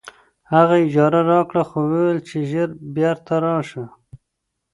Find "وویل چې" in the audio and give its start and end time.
1.83-2.37